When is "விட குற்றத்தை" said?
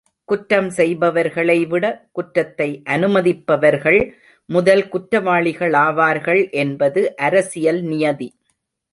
1.67-2.67